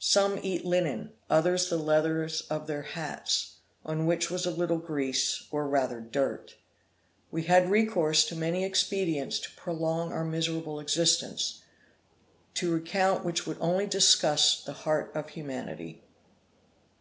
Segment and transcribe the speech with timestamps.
[0.00, 5.46] Some eat linen; others the leathers of their hats, on which was a little grease
[5.52, 6.56] or rather dirt.
[7.30, 11.60] We had recourse to many expedients to prolong our miserable existence,
[12.54, 16.02] to recount which would only disgust the heart of humanity.